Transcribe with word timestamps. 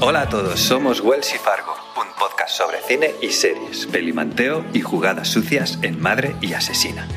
Hola 0.00 0.22
a 0.22 0.28
todos, 0.28 0.60
somos 0.60 1.00
Wells 1.00 1.34
y 1.34 1.38
Fargo, 1.38 1.72
un 1.96 2.06
podcast 2.16 2.56
sobre 2.56 2.76
cine 2.86 3.16
y 3.20 3.30
series, 3.30 3.86
pelimanteo 3.86 4.64
y 4.72 4.80
jugadas 4.80 5.26
sucias 5.26 5.76
en 5.82 6.00
Madre 6.00 6.36
y 6.40 6.52
Asesina. 6.52 7.08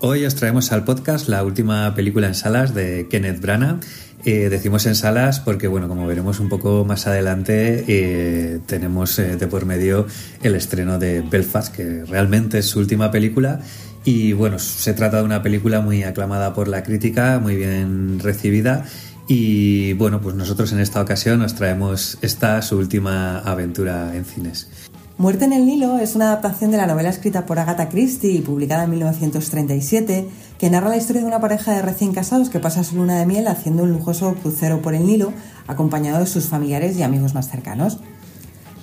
Hoy 0.00 0.26
os 0.26 0.34
traemos 0.34 0.72
al 0.72 0.84
podcast 0.84 1.30
la 1.30 1.42
última 1.42 1.94
película 1.94 2.26
en 2.26 2.34
salas 2.34 2.74
de 2.74 3.08
Kenneth 3.08 3.40
Branagh. 3.40 3.80
Eh, 4.26 4.50
decimos 4.50 4.84
en 4.84 4.94
salas 4.94 5.40
porque, 5.40 5.66
bueno, 5.66 5.88
como 5.88 6.06
veremos 6.06 6.40
un 6.40 6.50
poco 6.50 6.84
más 6.84 7.06
adelante, 7.06 7.84
eh, 7.88 8.60
tenemos 8.66 9.18
eh, 9.18 9.36
de 9.36 9.46
por 9.46 9.64
medio 9.64 10.06
el 10.42 10.54
estreno 10.54 10.98
de 10.98 11.22
Belfast, 11.22 11.74
que 11.74 12.04
realmente 12.04 12.58
es 12.58 12.66
su 12.66 12.78
última 12.78 13.10
película 13.10 13.60
y 14.04 14.32
bueno, 14.34 14.58
se 14.58 14.92
trata 14.92 15.18
de 15.18 15.24
una 15.24 15.42
película 15.42 15.80
muy 15.80 16.02
aclamada 16.02 16.52
por 16.52 16.68
la 16.68 16.82
crítica, 16.82 17.38
muy 17.40 17.56
bien 17.56 18.18
recibida. 18.20 18.84
Y 19.26 19.94
bueno, 19.94 20.20
pues 20.20 20.34
nosotros 20.34 20.72
en 20.72 20.80
esta 20.80 21.00
ocasión 21.00 21.38
nos 21.38 21.54
traemos 21.54 22.18
esta 22.20 22.60
su 22.60 22.76
última 22.76 23.38
aventura 23.38 24.14
en 24.14 24.24
cines. 24.26 24.68
Muerte 25.16 25.44
en 25.44 25.52
el 25.52 25.64
Nilo 25.64 25.98
es 25.98 26.16
una 26.16 26.26
adaptación 26.26 26.72
de 26.72 26.76
la 26.76 26.88
novela 26.88 27.08
escrita 27.08 27.46
por 27.46 27.58
Agatha 27.58 27.88
Christie 27.88 28.32
y 28.32 28.40
publicada 28.40 28.84
en 28.84 28.90
1937, 28.90 30.28
que 30.58 30.70
narra 30.70 30.88
la 30.88 30.96
historia 30.96 31.22
de 31.22 31.28
una 31.28 31.40
pareja 31.40 31.72
de 31.72 31.82
recién 31.82 32.12
casados 32.12 32.50
que 32.50 32.58
pasa 32.58 32.82
su 32.82 32.96
luna 32.96 33.18
de 33.18 33.24
miel 33.24 33.46
haciendo 33.46 33.84
un 33.84 33.92
lujoso 33.92 34.34
crucero 34.34 34.82
por 34.82 34.94
el 34.94 35.06
Nilo, 35.06 35.32
acompañado 35.68 36.18
de 36.18 36.26
sus 36.26 36.46
familiares 36.46 36.98
y 36.98 37.04
amigos 37.04 37.32
más 37.32 37.48
cercanos. 37.48 38.00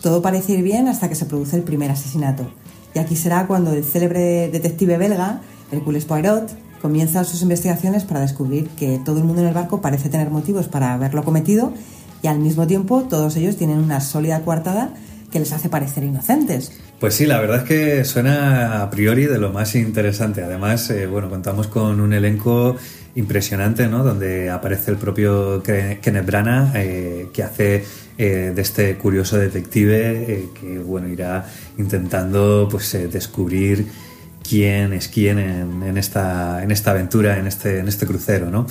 Todo 0.02 0.22
parece 0.22 0.54
ir 0.54 0.64
bien 0.64 0.88
hasta 0.88 1.10
que 1.10 1.16
se 1.16 1.26
produce 1.26 1.58
el 1.58 1.64
primer 1.64 1.92
asesinato. 1.92 2.50
Y 2.94 3.00
aquí 3.00 3.16
será 3.16 3.48
cuando 3.48 3.74
el 3.74 3.84
célebre 3.84 4.50
detective 4.50 4.98
belga, 4.98 5.42
Hercules 5.72 6.06
Poirot, 6.06 6.52
comienza 6.82 7.24
sus 7.24 7.42
investigaciones 7.42 8.04
para 8.04 8.22
descubrir 8.22 8.68
que 8.70 9.00
todo 9.04 9.20
el 9.20 9.24
mundo 9.24 9.42
en 9.42 9.48
el 9.48 9.54
barco 9.54 9.82
parece 9.82 10.10
tener 10.10 10.30
motivos 10.30 10.68
para 10.68 10.94
haberlo 10.94 11.24
cometido 11.24 11.74
y 12.22 12.28
al 12.28 12.40
mismo 12.40 12.68
tiempo 12.68 13.04
todos 13.04 13.36
ellos 13.38 13.56
tienen 13.56 13.78
una 13.78 14.02
sólida 14.02 14.42
coartada 14.42 14.94
que 15.32 15.40
les 15.40 15.54
hace 15.54 15.70
parecer 15.70 16.04
inocentes. 16.04 16.74
Pues 17.00 17.16
sí, 17.16 17.26
la 17.26 17.40
verdad 17.40 17.60
es 17.60 17.64
que 17.64 18.04
suena 18.04 18.84
a 18.84 18.90
priori 18.90 19.26
de 19.26 19.40
lo 19.40 19.52
más 19.52 19.76
interesante. 19.76 20.44
Además, 20.44 20.90
eh, 20.90 21.08
bueno, 21.08 21.30
contamos 21.30 21.68
con 21.68 22.00
un 22.00 22.14
elenco 22.14 22.76
impresionante, 23.16 23.88
¿no? 23.88 24.04
Donde 24.04 24.50
aparece 24.50 24.92
el 24.92 24.98
propio 24.98 25.62
Kenneth 25.64 26.26
Branagh, 26.26 26.72
eh, 26.76 27.28
que 27.34 27.44
hace 27.44 27.84
eh, 28.18 28.52
de 28.56 28.62
este 28.62 28.98
curioso 28.98 29.38
detective 29.38 30.34
eh, 30.34 30.50
que, 30.60 30.80
bueno, 30.80 31.08
irá 31.08 31.46
intentando, 31.78 32.68
pues, 32.70 32.98
descubrir 33.12 33.88
quién 34.48 34.94
es 34.94 35.08
quién 35.08 35.40
en, 35.40 35.98
esta, 35.98 36.64
en 36.64 36.72
esta 36.72 36.92
aventura, 36.92 37.38
en 37.38 37.48
este, 37.48 37.80
en 37.80 37.88
este 37.88 38.06
crucero, 38.06 38.50
¿no? 38.50 38.66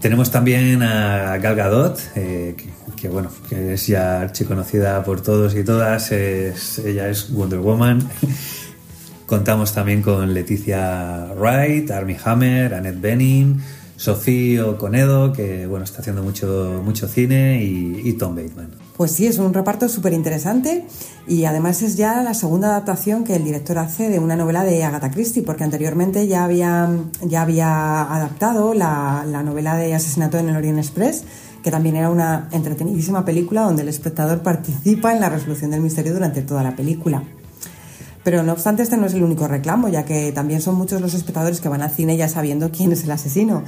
Tenemos 0.00 0.30
también 0.30 0.82
a 0.82 1.38
Gal 1.38 1.56
Gadot, 1.56 1.98
que, 2.14 3.08
bueno, 3.08 3.30
que 3.48 3.74
es 3.74 3.88
ya 3.88 4.20
archiconocida 4.20 5.02
por 5.02 5.22
todos 5.22 5.56
y 5.56 5.64
todas, 5.64 6.12
ella 6.12 7.08
es 7.08 7.32
Wonder 7.32 7.58
Woman. 7.58 8.08
Contamos 9.26 9.74
también 9.74 10.00
con 10.00 10.32
Leticia 10.32 11.32
Wright, 11.36 11.90
Armie 11.90 12.16
Hammer, 12.24 12.74
Annette 12.74 13.00
Bening, 13.00 13.60
Sofía 13.98 14.62
Conedo, 14.78 15.32
que 15.32 15.66
bueno, 15.66 15.84
está 15.84 15.98
haciendo 15.98 16.22
mucho, 16.22 16.80
mucho 16.84 17.08
cine, 17.08 17.64
y, 17.64 18.12
Tom 18.12 18.36
Bateman. 18.36 18.70
Pues 18.96 19.10
sí, 19.10 19.26
es 19.26 19.38
un 19.38 19.52
reparto 19.52 19.88
súper 19.88 20.12
interesante 20.12 20.86
y 21.26 21.44
además 21.44 21.82
es 21.82 21.96
ya 21.96 22.22
la 22.22 22.34
segunda 22.34 22.68
adaptación 22.68 23.24
que 23.24 23.34
el 23.34 23.44
director 23.44 23.78
hace 23.78 24.08
de 24.08 24.20
una 24.20 24.36
novela 24.36 24.62
de 24.62 24.84
Agatha 24.84 25.10
Christie, 25.10 25.42
porque 25.42 25.64
anteriormente 25.64 26.28
ya 26.28 26.44
había, 26.44 26.88
ya 27.22 27.42
había 27.42 28.02
adaptado 28.02 28.72
la, 28.72 29.24
la 29.26 29.42
novela 29.42 29.76
de 29.76 29.92
Asesinato 29.94 30.38
en 30.38 30.48
el 30.48 30.56
Orient 30.56 30.78
Express, 30.78 31.24
que 31.64 31.72
también 31.72 31.96
era 31.96 32.08
una 32.08 32.48
entretenidísima 32.52 33.24
película 33.24 33.62
donde 33.62 33.82
el 33.82 33.88
espectador 33.88 34.42
participa 34.42 35.12
en 35.12 35.20
la 35.20 35.28
resolución 35.28 35.72
del 35.72 35.80
misterio 35.80 36.14
durante 36.14 36.42
toda 36.42 36.62
la 36.62 36.76
película. 36.76 37.24
Pero 38.28 38.42
no 38.42 38.52
obstante, 38.52 38.82
este 38.82 38.98
no 38.98 39.06
es 39.06 39.14
el 39.14 39.22
único 39.22 39.48
reclamo, 39.48 39.88
ya 39.88 40.04
que 40.04 40.32
también 40.32 40.60
son 40.60 40.74
muchos 40.74 41.00
los 41.00 41.14
espectadores 41.14 41.62
que 41.62 41.70
van 41.70 41.80
al 41.80 41.90
cine 41.90 42.14
ya 42.18 42.28
sabiendo 42.28 42.70
quién 42.70 42.92
es 42.92 43.04
el 43.04 43.10
asesino. 43.10 43.62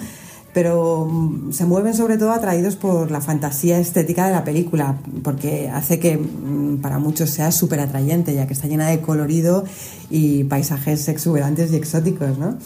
Pero 0.52 1.06
mm, 1.06 1.52
se 1.52 1.64
mueven 1.64 1.94
sobre 1.94 2.18
todo 2.18 2.32
atraídos 2.32 2.76
por 2.76 3.10
la 3.10 3.22
fantasía 3.22 3.78
estética 3.78 4.26
de 4.26 4.32
la 4.32 4.44
película, 4.44 4.98
porque 5.22 5.70
hace 5.70 5.98
que 5.98 6.18
mm, 6.18 6.82
para 6.82 6.98
muchos 6.98 7.30
sea 7.30 7.52
súper 7.52 7.80
atrayente, 7.80 8.34
ya 8.34 8.46
que 8.46 8.52
está 8.52 8.68
llena 8.68 8.86
de 8.88 9.00
colorido 9.00 9.64
y 10.10 10.44
paisajes 10.44 11.08
exuberantes 11.08 11.72
y 11.72 11.76
exóticos, 11.76 12.36
¿no? 12.36 12.58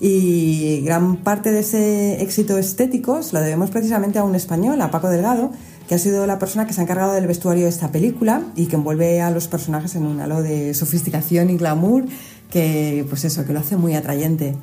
Y 0.00 0.82
gran 0.82 1.16
parte 1.16 1.50
de 1.50 1.60
ese 1.60 2.20
éxito 2.22 2.58
estético 2.58 3.22
se 3.22 3.32
lo 3.32 3.40
debemos 3.40 3.70
precisamente 3.70 4.18
a 4.18 4.24
un 4.24 4.34
español, 4.34 4.82
a 4.82 4.90
Paco 4.90 5.08
Delgado, 5.08 5.50
que 5.88 5.94
ha 5.94 5.98
sido 5.98 6.26
la 6.26 6.38
persona 6.38 6.66
que 6.66 6.72
se 6.72 6.80
ha 6.80 6.84
encargado 6.84 7.12
del 7.12 7.26
vestuario 7.26 7.64
de 7.64 7.70
esta 7.70 7.92
película 7.92 8.42
y 8.56 8.66
que 8.66 8.76
envuelve 8.76 9.20
a 9.20 9.30
los 9.30 9.48
personajes 9.48 9.94
en 9.96 10.06
un 10.06 10.20
halo 10.20 10.42
de 10.42 10.74
sofisticación 10.74 11.50
y 11.50 11.56
glamour 11.56 12.04
que, 12.50 13.04
pues 13.08 13.24
eso, 13.24 13.44
que 13.44 13.52
lo 13.52 13.60
hace 13.60 13.76
muy 13.76 13.94
atrayente. 13.94 14.54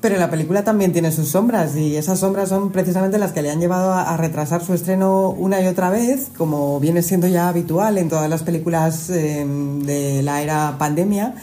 Pero 0.00 0.16
la 0.16 0.30
película 0.30 0.64
también 0.64 0.92
tiene 0.92 1.12
sus 1.12 1.28
sombras 1.28 1.76
y 1.76 1.96
esas 1.96 2.20
sombras 2.20 2.48
son 2.48 2.72
precisamente 2.72 3.18
las 3.18 3.32
que 3.32 3.42
le 3.42 3.50
han 3.50 3.60
llevado 3.60 3.92
a, 3.92 4.16
retrasar 4.16 4.64
su 4.64 4.72
estreno 4.72 5.30
una 5.30 5.60
y 5.60 5.66
otra 5.66 5.90
vez, 5.90 6.30
como 6.38 6.80
viene 6.80 7.02
siendo 7.02 7.26
ya 7.26 7.48
habitual 7.48 7.98
en 7.98 8.08
todas 8.08 8.30
las 8.30 8.42
películas 8.42 9.10
em, 9.10 9.82
de 9.82 10.22
la 10.22 10.42
era 10.42 10.76
pandemia. 10.78 11.34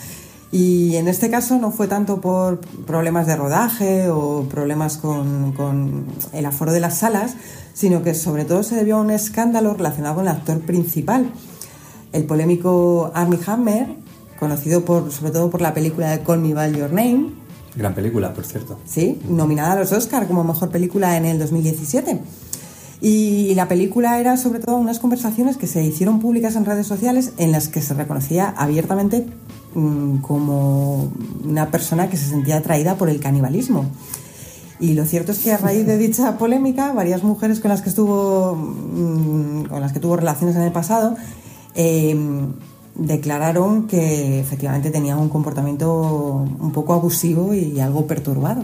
Y 0.52 0.96
en 0.96 1.08
este 1.08 1.30
caso 1.30 1.58
no 1.58 1.72
fue 1.72 1.88
tanto 1.88 2.22
por 2.22 2.60
problemas 2.86 3.28
de 3.28 3.36
rodaje 3.36 4.10
o 4.10 4.44
problemas 4.50 4.98
con, 4.98 5.52
con 5.52 6.06
el 6.32 6.46
aforo 6.46 6.72
de 6.72 6.80
las 6.80 7.00
salas, 7.00 7.36
sino 7.74 8.02
que 8.02 8.14
sobre 8.14 8.46
todo 8.46 8.64
se 8.64 8.76
debió 8.76 8.98
a 8.98 9.02
un 9.02 9.12
escándalo 9.12 9.74
relacionado 9.74 10.16
con 10.16 10.24
el 10.24 10.32
actor 10.32 10.62
principal, 10.62 11.30
el 12.14 12.24
polémico 12.24 13.12
Armie 13.14 13.40
Hammer, 13.46 13.88
conocido 14.40 14.86
por, 14.86 15.12
sobre 15.12 15.32
todo 15.32 15.50
por 15.50 15.62
la 15.62 15.74
película 15.74 16.12
de 16.12 16.24
Call 16.24 16.40
Me 16.40 16.54
By 16.54 16.74
Your 16.74 16.92
Name. 16.92 17.32
Gran 17.76 17.94
película, 17.94 18.34
por 18.34 18.46
cierto. 18.46 18.80
Sí, 18.86 19.20
nominada 19.28 19.74
a 19.74 19.76
los 19.76 19.92
Oscar 19.92 20.28
como 20.28 20.44
mejor 20.44 20.70
película 20.70 21.18
en 21.18 21.26
el 21.26 21.40
2017. 21.40 22.20
Y 23.02 23.54
la 23.54 23.68
película 23.68 24.20
era 24.20 24.38
sobre 24.38 24.60
todo 24.60 24.78
unas 24.78 25.00
conversaciones 25.00 25.58
que 25.58 25.68
se 25.68 25.84
hicieron 25.84 26.20
públicas 26.20 26.56
en 26.56 26.66
redes 26.66 26.88
sociales 26.88 27.34
en 27.38 27.52
las 27.52 27.68
que 27.68 27.82
se 27.82 27.94
reconocía 27.94 28.50
abiertamente 28.58 29.28
mm, 29.74 30.18
como 30.18 31.12
una 31.44 31.70
persona 31.72 32.10
que 32.10 32.18
se 32.18 32.30
sentía 32.30 32.58
atraída 32.58 32.96
por 32.96 33.10
el 33.10 33.20
canibalismo. 33.20 33.86
Y 34.80 34.94
lo 34.94 35.06
cierto 35.06 35.32
es 35.32 35.40
que 35.40 35.52
a 35.52 35.58
raíz 35.58 35.88
de 35.88 35.98
dicha 35.98 36.38
polémica, 36.38 36.94
varias 36.94 37.24
mujeres 37.24 37.60
con 37.60 37.70
las 37.70 37.82
que 37.82 37.90
estuvo, 37.90 38.56
mm, 38.56 39.66
con 39.66 39.82
las 39.82 39.92
que 39.92 40.00
tuvo 40.00 40.18
relaciones 40.18 40.56
en 40.56 40.64
el 40.64 40.72
pasado, 40.72 41.16
em, 41.74 42.54
declararon 42.96 43.88
que 43.88 44.40
efectivamente 44.40 44.90
tenía 44.90 45.18
un 45.18 45.30
comportamiento 45.30 46.46
un 46.60 46.72
poco 46.72 46.94
abusivo 46.94 47.54
y 47.54 47.80
algo 47.80 48.08
perturbado. 48.08 48.64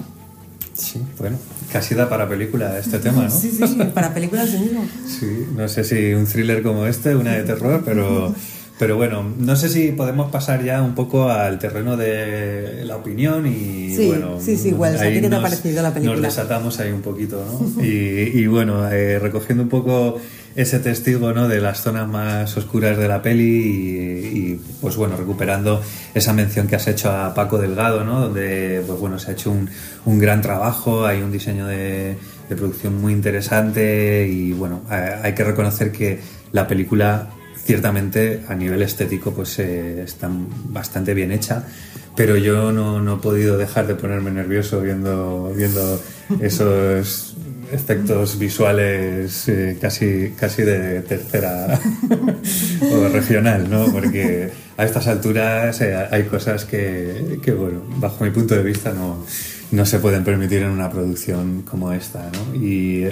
Sí, 0.73 0.99
bueno, 1.19 1.37
casi 1.71 1.93
da 1.93 2.09
para 2.09 2.27
película 2.27 2.79
este 2.79 2.97
tema, 2.97 3.23
¿no? 3.23 3.29
Sí, 3.29 3.51
sí, 3.51 3.77
para 3.93 4.13
películas 4.13 4.49
sí 4.49 4.57
mismo. 4.57 4.81
Sí, 5.07 5.47
no 5.55 5.67
sé 5.67 5.83
si 5.83 6.13
un 6.13 6.25
thriller 6.25 6.63
como 6.63 6.87
este, 6.87 7.15
una 7.15 7.33
de 7.33 7.43
terror, 7.43 7.83
pero 7.85 8.33
pero 8.83 8.97
bueno, 8.97 9.23
no 9.37 9.55
sé 9.55 9.69
si 9.69 9.93
podemos 9.93 10.29
pasar 10.29 10.61
ya 10.61 10.81
un 10.81 10.93
poco 10.93 11.29
al 11.29 11.57
terreno 11.57 11.95
de 11.95 12.83
la 12.83 12.97
opinión 12.97 13.47
y 13.47 13.95
sí, 13.95 14.07
bueno. 14.07 14.41
Sí, 14.41 14.57
sí, 14.57 14.69
igual. 14.69 14.97
¿A 14.97 15.03
ti 15.03 15.21
qué 15.21 15.29
te 15.29 15.35
ha 15.37 15.41
parecido 15.41 15.81
la 15.81 15.93
película? 15.93 16.17
Nos 16.17 16.35
desatamos 16.35 16.81
ahí 16.81 16.91
un 16.91 17.01
poquito, 17.01 17.45
¿no? 17.45 17.81
y, 17.81 18.45
bueno, 18.47 18.91
eh, 18.91 19.19
recogiendo 19.19 19.63
un 19.63 19.69
poco 19.69 20.17
ese 20.57 20.79
testigo 20.79 21.31
¿no? 21.31 21.47
de 21.47 21.61
las 21.61 21.81
zonas 21.81 22.09
más 22.09 22.57
oscuras 22.57 22.97
de 22.97 23.07
la 23.07 23.21
peli 23.21 23.45
y, 23.45 24.61
pues 24.81 24.97
bueno, 24.97 25.15
recuperando 25.15 25.81
esa 26.13 26.33
mención 26.33 26.67
que 26.67 26.75
has 26.75 26.87
hecho 26.89 27.09
a 27.09 27.33
Paco 27.33 27.59
Delgado, 27.59 28.03
¿no? 28.03 28.19
Donde 28.19 28.83
pues 28.85 28.99
bueno, 28.99 29.17
se 29.17 29.31
ha 29.31 29.33
hecho 29.33 29.49
un, 29.49 29.69
un 30.03 30.19
gran 30.19 30.41
trabajo, 30.41 31.05
hay 31.05 31.21
un 31.21 31.31
diseño 31.31 31.67
de, 31.67 32.17
de 32.49 32.55
producción 32.57 32.99
muy 32.99 33.13
interesante 33.13 34.27
y 34.27 34.51
bueno, 34.51 34.81
hay 34.89 35.33
que 35.35 35.45
reconocer 35.45 35.93
que 35.93 36.19
la 36.51 36.67
película 36.67 37.29
ciertamente 37.65 38.43
a 38.47 38.55
nivel 38.55 38.81
estético 38.81 39.33
pues 39.33 39.57
eh, 39.59 40.03
está 40.03 40.29
bastante 40.69 41.13
bien 41.13 41.31
hecha, 41.31 41.63
pero 42.15 42.37
yo 42.37 42.71
no, 42.71 43.15
he 43.15 43.17
podido 43.17 43.57
dejar 43.57 43.87
de 43.87 43.95
ponerme 43.95 44.31
nervioso 44.31 44.81
viendo, 44.81 45.53
viendo 45.55 46.01
esos 46.41 47.35
efectos 47.71 48.37
visuales 48.37 49.47
eh, 49.47 49.77
casi, 49.81 50.33
casi 50.37 50.61
de 50.61 51.01
tercera 51.01 51.79
o 52.81 53.07
regional, 53.09 53.67
¿no? 53.69 53.85
Porque 53.91 54.51
a 54.77 54.85
estas 54.85 55.07
alturas 55.07 55.81
eh, 55.81 55.95
hay 56.11 56.23
cosas 56.23 56.65
que, 56.65 57.39
que, 57.41 57.51
bueno, 57.51 57.81
bajo 57.97 58.23
mi 58.23 58.29
punto 58.29 58.55
de 58.55 58.63
vista 58.63 58.91
no, 58.93 59.25
no 59.73 59.87
se 59.87 59.99
pueden 59.99 60.23
permitir 60.23 60.61
en 60.61 60.69
una 60.69 60.89
producción 60.89 61.63
como 61.63 61.91
esta, 61.91 62.29
¿no? 62.31 62.55
Y, 62.55 63.09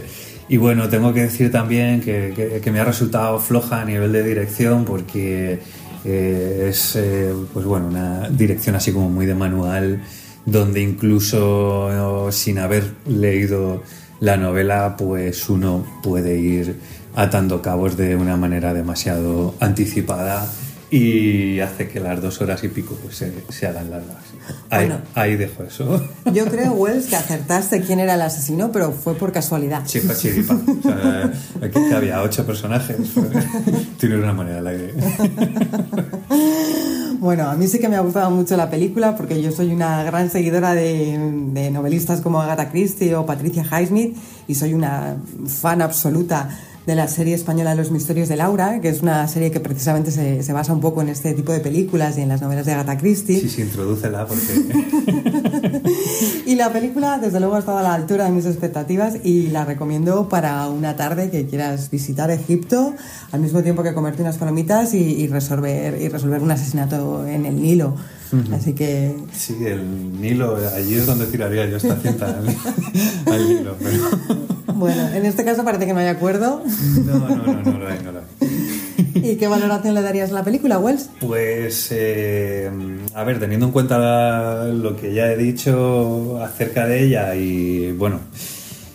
bueno, 0.58 0.90
tengo 0.90 1.14
que 1.14 1.22
decir 1.22 1.52
también 1.52 2.02
que, 2.02 2.62
me 2.72 2.80
ha 2.80 2.86
resultado 2.86 3.40
floja 3.40 3.82
a 3.82 3.86
nivel 3.86 4.12
de 4.12 4.24
dirección 4.24 4.86
porque 4.86 5.60
eh, 6.06 6.68
es 6.70 6.96
eh, 6.96 7.34
pues 7.54 7.66
bueno, 7.66 7.88
una 7.88 8.30
dirección 8.30 8.76
así 8.76 8.92
como 8.92 9.10
muy 9.10 9.26
de 9.26 9.34
manual, 9.34 10.04
donde 10.46 10.82
incluso 10.82 12.30
sin 12.32 12.60
haber 12.60 12.84
leído 13.08 13.82
la 14.20 14.38
novela, 14.38 14.96
pues 14.98 15.50
uno 15.50 15.84
puede 16.04 16.38
ir 16.38 16.76
atando 17.16 17.62
cabos 17.62 17.98
de 17.98 18.16
una 18.16 18.38
manera 18.38 18.74
demasiado 18.74 19.56
anticipada 19.60 20.48
y 20.94 21.60
hace 21.62 21.88
que 21.88 22.02
las 22.02 22.22
dos 22.22 22.42
horas 22.42 22.62
y 22.66 22.68
pico 22.68 22.96
pues, 23.02 23.16
se, 23.16 23.32
se 23.50 23.66
hagan 23.66 23.90
largas. 23.90 24.18
Ahí, 24.70 24.88
Bueno. 24.88 25.02
ahí 25.16 25.38
dejo 25.38 25.64
eso. 25.64 26.06
Yo 26.34 26.46
creo, 26.48 26.74
Wells, 26.74 27.06
que 27.08 27.16
acertaste 27.16 27.80
quién 27.82 28.00
era 28.02 28.16
el 28.16 28.22
asesino, 28.22 28.72
pero 28.74 28.92
fue 28.92 29.16
por 29.16 29.32
casualidad. 29.32 29.86
Chipa 29.86 30.14
chiripa. 30.16 30.54
O 30.54 30.82
sea, 30.82 31.32
aquí 31.62 31.80
había 31.96 32.22
ocho 32.22 32.46
personajes. 32.46 32.98
Tiene 34.00 34.18
una 34.18 34.34
manera 34.34 34.60
al 34.60 34.68
aire. 34.68 34.94
Bueno, 37.20 37.50
a 37.50 37.56
mí 37.56 37.68
sí 37.68 37.80
que 37.80 37.88
me 37.88 37.96
ha 37.96 38.02
gustado 38.02 38.32
mucho 38.32 38.58
la 38.58 38.70
película 38.70 39.16
porque 39.16 39.42
yo 39.42 39.52
soy 39.52 39.72
una 39.72 40.04
gran 40.04 40.30
seguidora 40.32 40.74
de, 40.74 41.18
de 41.54 41.70
novelistas 41.72 42.20
como 42.20 42.42
Agatha 42.42 42.70
Christie 42.72 43.14
o 43.16 43.26
Patricia 43.28 43.64
Highsmith 43.64 44.18
y 44.48 44.56
soy 44.56 44.74
una 44.74 45.18
fan 45.48 45.82
absoluta 45.84 46.50
de 46.86 46.96
la 46.96 47.08
serie 47.08 47.36
española 47.36 47.76
Los 47.76 47.92
Misterios 47.92 48.30
de 48.30 48.36
Laura, 48.36 48.82
que 48.82 48.90
es 48.90 49.02
una 49.02 49.28
serie 49.28 49.52
que 49.52 49.60
precisamente 49.60 50.12
se, 50.12 50.44
se 50.44 50.54
basa 50.54 50.74
un 50.74 50.82
poco 50.82 51.02
en 51.02 51.10
este 51.10 51.34
tipo 51.34 51.52
de 51.52 51.60
películas 51.60 52.18
y 52.18 52.22
en 52.22 52.30
las 52.30 52.42
novelas 52.42 52.66
de 52.66 52.74
Agatha 52.74 52.98
Christie. 52.98 53.40
Sí, 53.40 53.50
sí, 53.50 53.62
introdúcela 53.62 54.26
porque... 54.26 55.12
Y 56.46 56.56
la 56.56 56.72
película, 56.74 57.18
desde 57.18 57.40
luego, 57.40 57.56
ha 57.56 57.60
estado 57.60 57.78
a 57.78 57.82
la 57.82 57.94
altura 57.94 58.26
de 58.26 58.32
mis 58.32 58.46
expectativas 58.46 59.16
y 59.24 59.48
la 59.48 59.64
recomiendo 59.64 60.28
para 60.28 60.68
una 60.68 60.96
tarde 60.96 61.30
que 61.30 61.46
quieras 61.46 61.90
visitar 61.90 62.30
Egipto, 62.30 62.94
al 63.32 63.40
mismo 63.40 63.64
tiempo 63.64 63.84
que 63.84 63.94
comerte 63.94 64.22
unas 64.22 64.38
palomitas 64.38 64.94
y, 64.94 64.98
y 64.98 65.28
resolver, 65.28 66.02
y 66.02 66.10
resolver 66.10 66.42
un 66.42 66.52
asesinato 66.52 67.26
en 67.26 67.46
el 67.46 67.62
Nilo. 67.62 67.96
Así 68.54 68.74
que 68.74 69.16
Sí, 69.34 69.58
el 69.66 70.20
Nilo, 70.22 70.58
allí 70.76 70.96
es 70.96 71.06
donde 71.06 71.26
tiraría 71.26 71.66
yo 71.68 71.78
esta 71.78 71.96
cinta 71.98 72.28
al, 72.28 72.48
al 73.34 73.48
Nilo. 73.48 73.76
Pero... 73.82 74.74
Bueno, 74.76 75.08
en 75.14 75.26
este 75.26 75.44
caso 75.46 75.64
parece 75.64 75.86
que 75.86 75.94
no 75.94 76.00
hay 76.00 76.08
acuerdo. 76.08 76.64
No, 77.06 77.20
no, 77.20 77.36
no, 77.36 77.62
no 77.64 77.78
lo 77.80 77.88
hay, 77.88 78.00
no 78.04 78.12
lo 78.14 78.20
hay. 78.20 78.26
¿Y 79.32 79.36
qué 79.36 79.48
valoración 79.48 79.94
le 79.94 80.02
darías 80.02 80.32
a 80.32 80.34
la 80.34 80.44
película, 80.44 80.80
Wells? 80.80 81.10
Pues, 81.20 81.90
eh, 81.92 82.72
a 83.14 83.24
ver, 83.24 83.40
teniendo 83.40 83.66
en 83.68 83.72
cuenta 83.72 83.98
la- 84.00 84.66
lo 84.68 84.96
que 84.96 85.14
ya 85.14 85.32
he 85.32 85.38
dicho 85.38 86.42
acerca 86.42 86.88
de 86.88 87.04
ella 87.04 87.36
y, 87.36 87.92
bueno, 87.92 88.20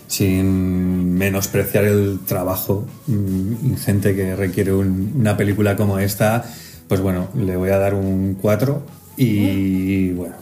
sin 0.08 1.14
menospreciar 1.14 1.84
el 1.84 2.20
trabajo 2.26 2.86
mm, 3.06 3.66
ingente 3.66 4.14
que 4.14 4.34
requiere 4.36 4.72
un- 4.72 5.12
una 5.18 5.36
película 5.36 5.76
como 5.76 5.98
esta, 5.98 6.44
pues 6.88 7.00
bueno, 7.00 7.28
le 7.36 7.56
voy 7.56 7.70
a 7.70 7.78
dar 7.78 7.94
un 7.94 8.36
4 8.40 8.82
y, 9.16 10.10
bueno, 10.12 10.34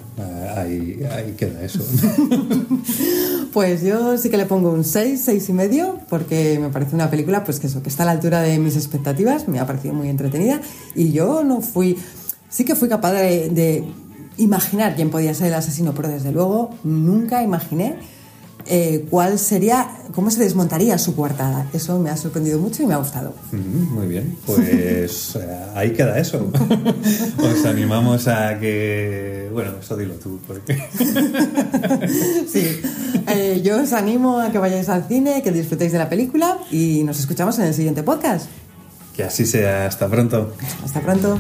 ahí, 0.57 1.01
ahí 1.11 1.35
queda 1.37 1.63
eso. 1.63 1.81
Pues 3.53 3.83
yo 3.83 4.19
sí 4.19 4.31
que 4.31 4.37
le 4.37 4.47
pongo 4.47 4.73
un 4.73 4.83
6, 4.83 5.23
6 5.25 5.49
y 5.49 5.53
medio, 5.53 6.01
porque 6.09 6.59
me 6.61 6.71
parece 6.71 6.97
una 6.97 7.09
película 7.09 7.45
pues 7.45 7.61
que, 7.61 7.69
eso, 7.69 7.85
que 7.85 7.89
está 7.89 8.03
a 8.03 8.07
la 8.07 8.11
altura 8.11 8.41
de 8.41 8.59
mis 8.59 8.75
expectativas, 8.75 9.47
me 9.47 9.61
ha 9.61 9.67
parecido 9.67 9.95
muy 9.95 10.09
entretenida 10.09 10.61
y 10.97 11.13
yo 11.13 11.45
no 11.45 11.61
fui, 11.61 11.97
sí 12.49 12.65
que 12.65 12.75
fui 12.75 12.89
capaz 12.89 13.13
de, 13.13 13.51
de 13.51 13.85
imaginar 14.39 14.97
quién 14.97 15.09
podía 15.09 15.35
ser 15.35 15.47
el 15.47 15.55
asesino, 15.55 15.95
pero 15.95 16.09
desde 16.09 16.33
luego 16.33 16.71
nunca 16.83 17.45
imaginé 17.45 17.95
eh, 18.67 19.07
cuál 19.11 19.39
sería, 19.39 19.89
cómo 20.15 20.31
se 20.31 20.41
desmontaría 20.41 20.97
su 20.99 21.15
coartada. 21.15 21.67
Eso 21.73 21.99
me 21.99 22.11
ha 22.11 22.17
sorprendido 22.17 22.59
mucho 22.59 22.83
y 22.83 22.87
me 22.87 22.95
ha 22.95 22.99
gustado. 22.99 23.35
Mm, 23.53 23.95
Muy 23.95 24.07
bien, 24.07 24.37
pues 24.47 25.37
eh, 25.41 25.59
ahí 25.75 25.93
queda 25.93 26.19
eso. 26.19 26.51
Os 27.39 27.65
animamos 27.67 28.27
a 28.29 28.59
que, 28.59 29.49
bueno, 29.53 29.73
eso 29.81 29.97
dilo 29.97 30.15
tú, 30.15 30.39
porque... 30.47 30.77
Sí, 32.51 32.81
Eh, 33.27 33.63
yo 33.65 33.83
os 33.83 33.93
animo 33.93 34.39
a 34.39 34.51
que 34.53 34.59
vayáis 34.59 34.89
al 34.91 35.09
cine, 35.09 35.43
que 35.43 35.51
disfrutéis 35.51 35.93
de 35.93 35.99
la 35.99 36.09
película 36.11 36.59
y 36.71 37.03
nos 37.05 37.19
escuchamos 37.19 37.59
en 37.59 37.65
el 37.67 37.75
siguiente 37.75 38.03
podcast. 38.03 38.47
Que 39.17 39.25
así 39.25 39.47
sea, 39.47 39.87
hasta 39.87 40.09
pronto. 40.09 40.53
Hasta 40.85 41.01
pronto. 41.01 41.39